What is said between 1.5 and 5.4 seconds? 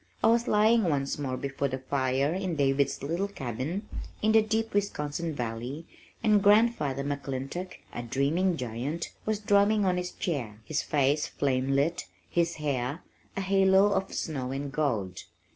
the fire in David's little cabin in the deep Wisconsin